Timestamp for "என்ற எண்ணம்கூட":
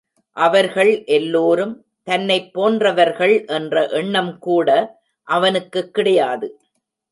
3.45-4.87